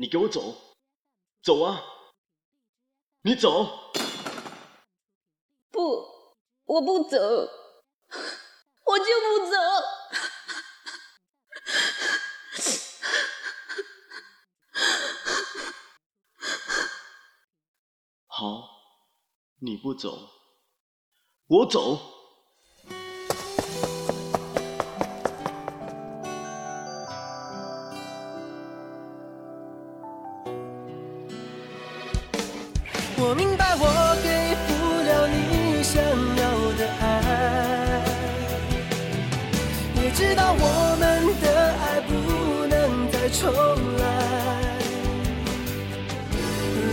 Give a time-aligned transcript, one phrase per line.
[0.00, 0.54] 你给我走，
[1.42, 1.82] 走啊！
[3.22, 3.90] 你走！
[5.72, 5.80] 不，
[6.66, 7.18] 我不走，
[8.86, 9.56] 我就不走。
[18.28, 18.68] 好，
[19.60, 20.30] 你不走，
[21.48, 22.17] 我走。
[33.20, 33.84] 我明白，我
[34.22, 34.70] 给不
[35.02, 36.42] 了你想要
[36.78, 37.04] 的爱，
[40.00, 41.02] 也知道我们
[41.42, 41.46] 的
[41.82, 42.10] 爱不
[42.68, 43.42] 能再重
[43.98, 44.02] 来。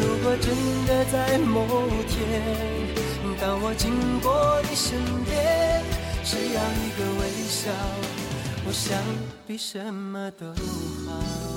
[0.02, 0.50] 如果真
[0.88, 1.56] 的在某
[2.08, 2.18] 天，
[3.40, 5.84] 当我经过你身边，
[6.24, 7.70] 只要一个微笑，
[8.66, 8.98] 我想
[9.46, 11.55] 比什么都好。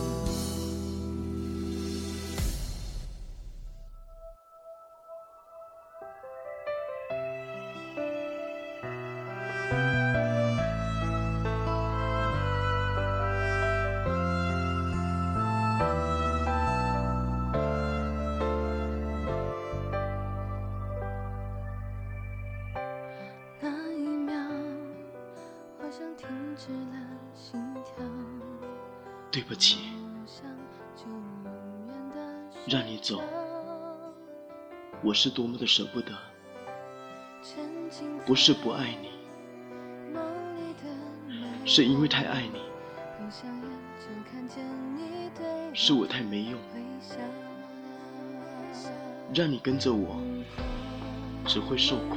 [29.31, 29.79] 对不起，
[32.67, 33.23] 让你走，
[35.03, 36.13] 我是多么的舍不得。
[38.27, 39.11] 不是不爱你，
[41.65, 42.61] 是因为太爱你，
[45.73, 46.59] 是我太没用，
[49.33, 50.21] 让你跟着我，
[51.47, 52.17] 只会受苦。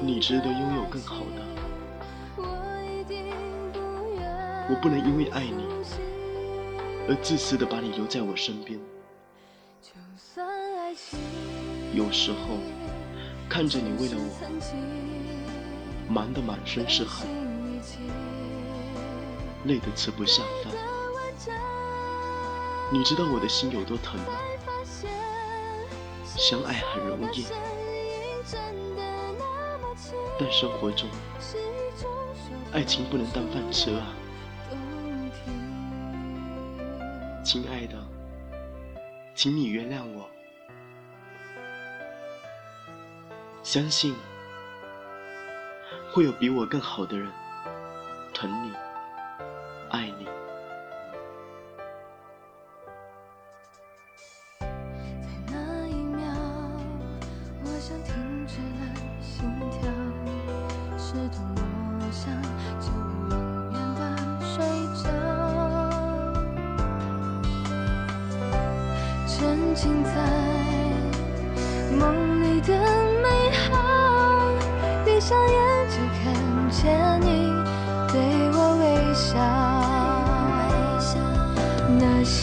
[0.00, 1.42] 你值得拥有更好的。
[4.70, 5.64] 我不能因为爱你
[7.08, 8.78] 而自私的把你留在我身边。
[11.94, 12.58] 有时候
[13.48, 14.24] 看着你为了我
[16.08, 17.26] 忙得满身是汗，
[19.64, 20.72] 累得吃不下饭，
[22.92, 24.26] 你知道我的心有多疼吗？
[26.36, 27.46] 相爱很容易，
[30.38, 31.08] 但生活中
[32.72, 34.14] 爱情不能当饭吃啊。
[37.42, 37.96] 亲爱的，
[39.34, 40.28] 请你原谅我。
[43.62, 44.14] 相信
[46.12, 47.30] 会有比我更好的人
[48.32, 48.72] 疼你、
[49.90, 50.26] 爱你。
[54.60, 54.66] 在
[55.46, 56.32] 那一秒，
[57.64, 58.87] 我想停止了，
[61.10, 62.28] 试图摸象，
[62.78, 62.86] 就
[63.30, 63.34] 永
[63.72, 64.00] 远的
[64.44, 64.52] 睡
[65.02, 65.08] 着。
[69.26, 69.34] 沉
[69.74, 70.10] 浸在
[71.98, 72.02] 梦
[72.42, 72.68] 里的
[73.22, 73.26] 美
[73.56, 73.72] 好，
[75.06, 75.56] 闭上眼
[75.88, 76.20] 就看
[76.70, 76.78] 见
[77.22, 77.26] 你
[78.12, 78.14] 对
[78.52, 79.32] 我微笑。
[81.98, 82.36] 那些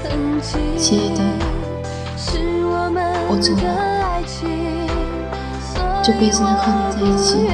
[0.00, 0.02] 曾
[0.40, 1.20] 经，亲爱的，
[3.28, 3.93] 我做了，
[6.06, 7.48] 这辈子能和你在一起，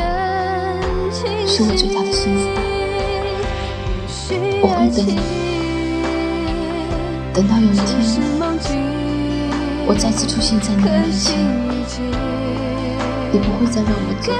[1.47, 2.43] 是我最大的幸福。
[4.61, 5.09] 我会等你。
[7.33, 8.03] 等到有一天，
[9.87, 11.39] 我再次出现在你面前，
[13.31, 14.33] 你不会再让我走。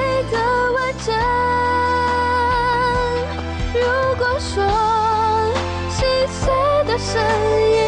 [3.73, 3.81] 如
[4.19, 4.59] 果说
[5.89, 6.51] 细碎
[6.85, 7.23] 的声
[7.71, 7.80] 音